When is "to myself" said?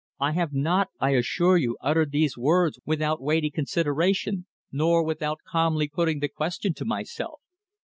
6.73-7.39